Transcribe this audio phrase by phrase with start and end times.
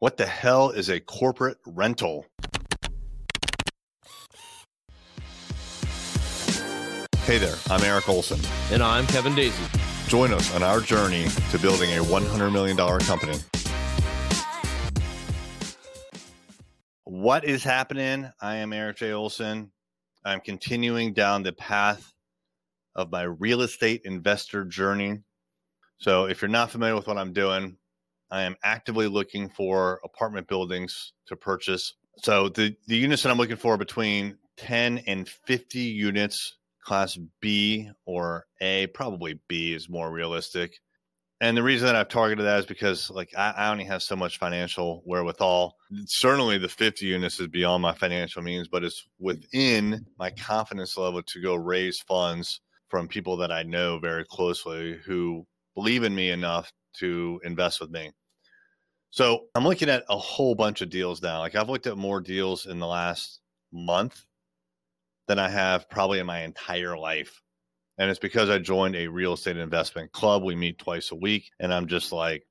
[0.00, 2.24] What the hell is a corporate rental?
[7.24, 8.40] Hey there, I'm Eric Olson.
[8.72, 9.62] And I'm Kevin Daisy.
[10.08, 13.38] Join us on our journey to building a $100 million company.
[17.04, 18.26] What is happening?
[18.40, 19.12] I am Eric J.
[19.12, 19.70] Olson.
[20.24, 22.10] I'm continuing down the path
[22.94, 25.18] of my real estate investor journey.
[25.98, 27.76] So, if you're not familiar with what I'm doing,
[28.30, 31.94] I am actively looking for apartment buildings to purchase.
[32.18, 37.18] So the, the units that I'm looking for are between 10 and 50 units, class
[37.40, 40.80] B or A, probably B is more realistic.
[41.42, 44.14] And the reason that I've targeted that is because like I, I only have so
[44.14, 45.76] much financial wherewithal.
[46.04, 51.22] Certainly the 50 units is beyond my financial means, but it's within my confidence level
[51.22, 56.30] to go raise funds from people that I know very closely who believe in me
[56.30, 58.10] enough to invest with me.
[59.10, 61.40] So I'm looking at a whole bunch of deals now.
[61.40, 63.40] Like I've looked at more deals in the last
[63.72, 64.24] month
[65.26, 67.42] than I have probably in my entire life.
[67.98, 70.42] And it's because I joined a real estate investment club.
[70.42, 72.46] We meet twice a week, and I'm just like,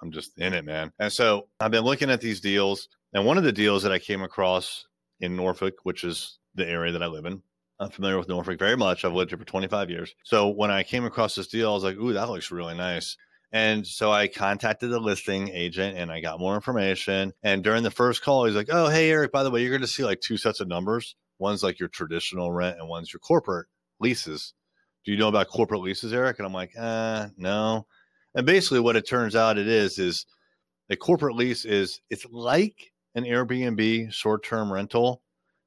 [0.00, 0.92] I'm just in it, man.
[0.98, 2.88] And so I've been looking at these deals.
[3.12, 4.86] And one of the deals that I came across
[5.20, 7.42] in Norfolk, which is the area that I live in,
[7.78, 9.04] I'm familiar with Norfolk very much.
[9.04, 10.14] I've lived here for 25 years.
[10.24, 13.16] So when I came across this deal, I was like, ooh, that looks really nice.
[13.54, 17.32] And so I contacted the listing agent and I got more information.
[17.44, 19.80] And during the first call, he's like, Oh, hey, Eric, by the way, you're going
[19.80, 21.14] to see like two sets of numbers.
[21.38, 23.68] One's like your traditional rent and one's your corporate
[24.00, 24.54] leases.
[25.04, 26.40] Do you know about corporate leases, Eric?
[26.40, 27.86] And I'm like, uh, no.
[28.34, 30.26] And basically what it turns out it is, is
[30.90, 35.22] a corporate lease is it's like an Airbnb short-term rental,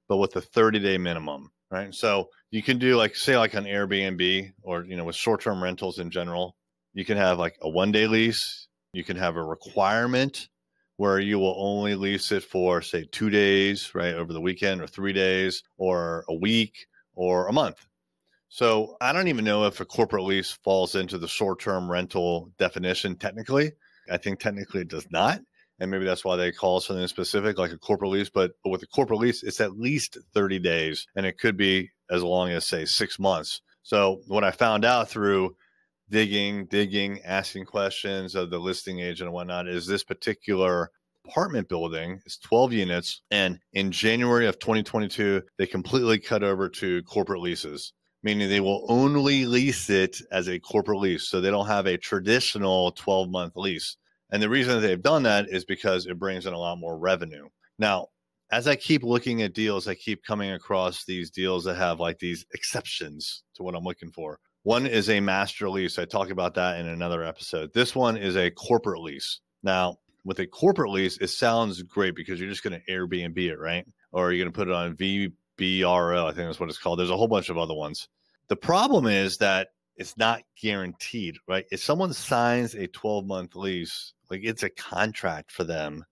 [0.10, 1.96] but with a 30 day minimum, right?
[1.96, 6.00] So you can do like, say like an Airbnb or, you know, with short-term rentals
[6.00, 6.58] in general,
[6.98, 8.68] you can have like a one day lease.
[8.92, 10.50] You can have a requirement
[10.96, 14.88] where you will only lease it for, say, two days, right, over the weekend, or
[14.88, 17.86] three days, or a week, or a month.
[18.50, 22.52] So I don't even know if a corporate lease falls into the short term rental
[22.58, 23.74] definition technically.
[24.12, 25.40] I think technically it does not.
[25.80, 28.32] And maybe that's why they call something specific like a corporate lease.
[28.32, 31.92] But, but with a corporate lease, it's at least 30 days and it could be
[32.10, 33.62] as long as, say, six months.
[33.84, 35.56] So what I found out through
[36.10, 40.90] digging, digging, asking questions of the listing agent and whatnot is this particular
[41.28, 43.22] apartment building is 12 units.
[43.32, 48.86] And in January of 2022, they completely cut over to corporate leases, meaning they will
[48.90, 51.28] only lease it as a corporate lease.
[51.28, 53.98] So they don't have a traditional 12 month lease.
[54.32, 56.98] And the reason that they've done that is because it brings in a lot more
[56.98, 57.48] revenue.
[57.80, 58.08] Now,
[58.52, 62.20] as I keep looking at deals, I keep coming across these deals that have like
[62.20, 64.40] these exceptions to what I'm looking for.
[64.64, 65.98] One is a master lease.
[65.98, 67.74] I talk about that in another episode.
[67.74, 69.40] This one is a corporate lease.
[69.64, 73.58] Now, with a corporate lease, it sounds great because you're just going to Airbnb it,
[73.58, 73.86] right?
[74.12, 76.26] Or you're going to put it on VBRO.
[76.26, 77.00] I think that's what it's called.
[77.00, 78.10] There's a whole bunch of other ones.
[78.50, 81.66] The problem is that it's not guaranteed, right?
[81.72, 86.04] If someone signs a 12 month lease, like it's a contract for them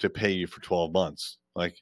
[0.00, 1.38] to pay you for 12 months.
[1.54, 1.76] Like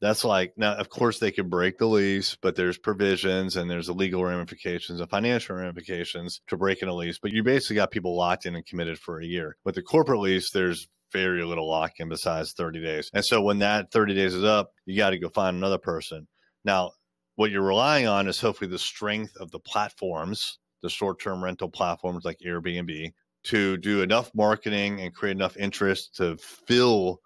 [0.00, 3.86] that's like now of course they could break the lease but there's provisions and there's
[3.86, 8.16] the legal ramifications and financial ramifications to breaking a lease but you basically got people
[8.16, 9.56] locked in and committed for a year.
[9.64, 13.10] With the corporate lease there's very little lock in besides 30 days.
[13.12, 16.26] And so when that 30 days is up you got to go find another person.
[16.64, 16.92] Now
[17.36, 22.24] what you're relying on is hopefully the strength of the platforms the short-term rental platforms
[22.24, 23.12] like airbnb
[23.42, 27.20] to do enough marketing and create enough interest to fill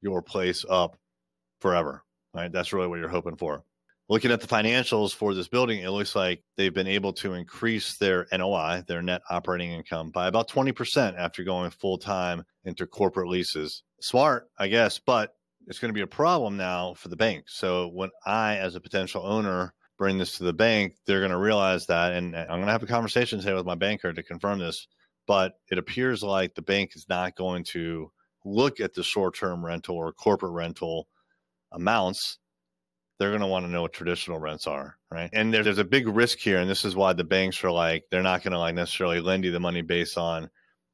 [0.00, 0.96] your place up
[1.60, 2.02] forever
[2.36, 2.52] right?
[2.52, 3.64] That's really what you're hoping for.
[4.08, 7.96] Looking at the financials for this building, it looks like they've been able to increase
[7.96, 13.28] their NOI, their net operating income, by about 20% after going full time into corporate
[13.28, 13.82] leases.
[14.00, 15.34] Smart, I guess, but
[15.66, 17.46] it's going to be a problem now for the bank.
[17.48, 21.38] So when I, as a potential owner, bring this to the bank, they're going to
[21.38, 22.12] realize that.
[22.12, 24.86] And I'm going to have a conversation today with my banker to confirm this.
[25.26, 28.12] But it appears like the bank is not going to
[28.44, 31.08] look at the short term rental or corporate rental
[31.72, 32.38] amounts,
[33.18, 35.30] they're going to want to know what traditional rents are, right?
[35.32, 38.04] And there, there's a big risk here, and this is why the banks are like
[38.10, 40.50] they're not going to like necessarily lend you the money based on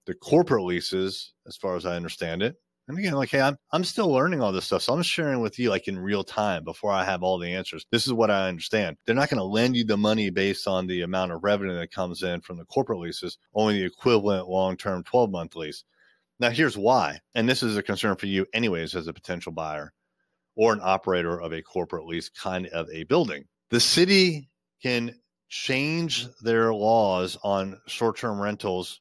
[0.07, 2.57] the corporate leases, as far as I understand it.
[2.89, 5.59] And again, like, hey, I'm I'm still learning all this stuff, so I'm sharing with
[5.59, 7.87] you like in real time before I have all the answers.
[7.91, 8.97] This is what I understand.
[9.07, 11.93] They're not going to lend you the money based on the amount of revenue that
[11.93, 15.85] comes in from the corporate leases, only the equivalent long-term 12-month lease.
[16.41, 19.93] Now, here's why, and this is a concern for you, anyways, as a potential buyer
[20.57, 23.45] or an operator of a corporate lease kind of a building.
[23.71, 24.49] The city
[24.83, 25.15] can
[25.49, 29.01] change their laws on short term rentals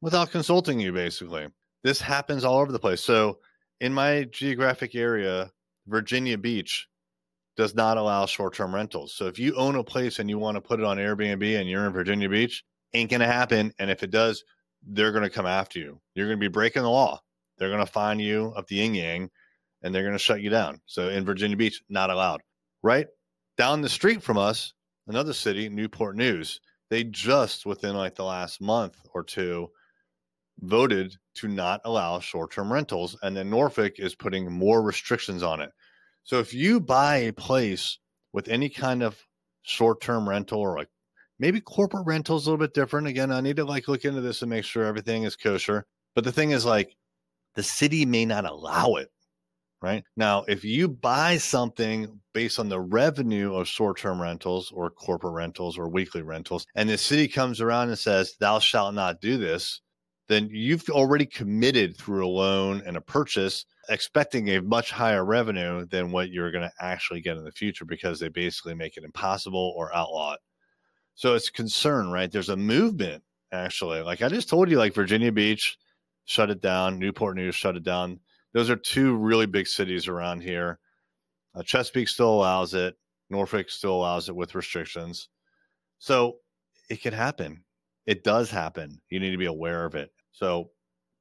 [0.00, 1.46] without consulting you, basically.
[1.82, 3.02] This happens all over the place.
[3.02, 3.38] So,
[3.80, 5.50] in my geographic area,
[5.86, 6.86] Virginia Beach
[7.56, 9.14] does not allow short term rentals.
[9.14, 11.68] So if you own a place and you want to put it on Airbnb and
[11.68, 12.64] you're in Virginia Beach,
[12.94, 13.72] ain't going to happen.
[13.78, 14.44] And if it does,
[14.86, 16.00] they're going to come after you.
[16.14, 17.20] You're going to be breaking the law.
[17.58, 19.30] They're going to find you up the yin yang
[19.82, 20.80] and they're going to shut you down.
[20.86, 22.40] So in Virginia Beach, not allowed.
[22.82, 23.06] Right
[23.56, 24.72] down the street from us,
[25.06, 29.68] another city, Newport News, they just within like the last month or two
[30.60, 33.16] voted to not allow short term rentals.
[33.22, 35.70] And then Norfolk is putting more restrictions on it.
[36.24, 37.98] So if you buy a place
[38.32, 39.18] with any kind of
[39.62, 40.88] short term rental or like
[41.38, 43.06] maybe corporate rental is a little bit different.
[43.06, 45.86] Again, I need to like look into this and make sure everything is kosher.
[46.14, 46.94] But the thing is like
[47.54, 49.10] the city may not allow it.
[49.82, 54.90] Right now, if you buy something based on the revenue of short term rentals or
[54.90, 59.20] corporate rentals or weekly rentals, and the city comes around and says, Thou shalt not
[59.20, 59.80] do this,
[60.28, 65.84] then you've already committed through a loan and a purchase expecting a much higher revenue
[65.86, 69.04] than what you're going to actually get in the future because they basically make it
[69.04, 70.40] impossible or outlaw it.
[71.14, 72.30] So it's concern, right?
[72.30, 74.00] There's a movement actually.
[74.00, 75.76] Like I just told you, like Virginia Beach
[76.24, 78.20] shut it down, Newport News shut it down.
[78.54, 80.78] Those are two really big cities around here.
[81.54, 82.94] Uh, Chesapeake still allows it.
[83.30, 85.28] Norfolk still allows it with restrictions.
[85.98, 86.36] So
[86.90, 87.64] it could happen.
[88.06, 89.00] It does happen.
[89.08, 90.10] You need to be aware of it.
[90.32, 90.70] So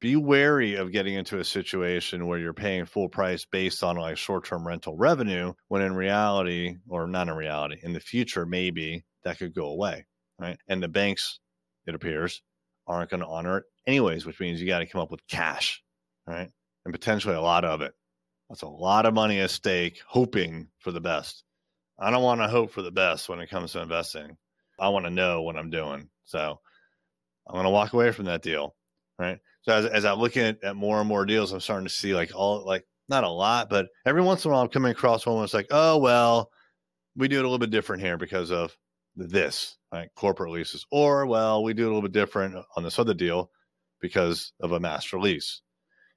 [0.01, 4.17] be wary of getting into a situation where you're paying full price based on like
[4.17, 9.05] short term rental revenue when in reality, or not in reality, in the future, maybe
[9.23, 10.05] that could go away.
[10.39, 10.57] Right.
[10.67, 11.39] And the banks,
[11.85, 12.41] it appears,
[12.87, 15.83] aren't going to honor it anyways, which means you got to come up with cash.
[16.25, 16.49] Right.
[16.85, 17.93] And potentially a lot of it.
[18.49, 21.43] That's a lot of money at stake, hoping for the best.
[21.99, 24.35] I don't want to hope for the best when it comes to investing.
[24.79, 26.09] I want to know what I'm doing.
[26.25, 26.59] So
[27.47, 28.75] I'm going to walk away from that deal.
[29.19, 29.39] Right.
[29.61, 32.15] So as, as I'm looking at, at more and more deals, I'm starting to see
[32.15, 35.25] like all like not a lot, but every once in a while I'm coming across
[35.25, 36.49] one that's like, oh well,
[37.15, 38.75] we do it a little bit different here because of
[39.15, 40.09] this, right?
[40.15, 40.85] Corporate leases.
[40.91, 43.51] Or well, we do it a little bit different on this other deal
[43.99, 45.61] because of a master lease.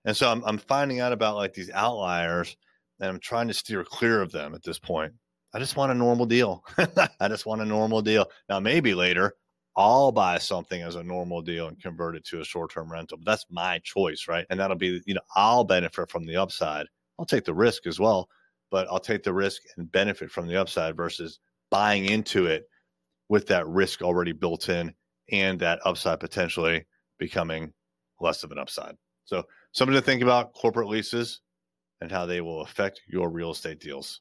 [0.05, 2.57] And so I'm I'm finding out about like these outliers
[3.01, 5.13] and I'm trying to steer clear of them at this point.
[5.53, 6.65] I just want a normal deal.
[7.21, 8.27] I just want a normal deal.
[8.49, 9.35] Now maybe later
[9.77, 13.19] I'll buy something as a normal deal and convert it to a short term rental.
[13.19, 14.47] But that's my choice, right?
[14.51, 16.87] And that'll be, you know, I'll benefit from the upside.
[17.19, 18.29] I'll take the risk as well,
[18.71, 21.41] but I'll take the risk and benefit from the upside versus
[21.71, 22.69] buying into it
[23.29, 24.95] with that risk already built in
[25.33, 26.85] and that upside potentially
[27.19, 27.73] becoming
[28.21, 28.97] less of an upside.
[29.25, 31.41] So, something to think about corporate leases
[32.01, 34.21] and how they will affect your real estate deals.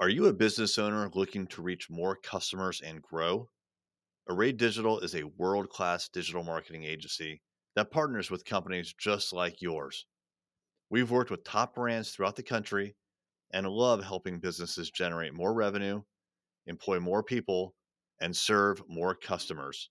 [0.00, 3.48] Are you a business owner looking to reach more customers and grow?
[4.28, 7.42] Array Digital is a world class digital marketing agency
[7.74, 10.06] that partners with companies just like yours.
[10.90, 12.94] We've worked with top brands throughout the country
[13.52, 16.02] and love helping businesses generate more revenue,
[16.66, 17.74] employ more people,
[18.20, 19.90] and serve more customers.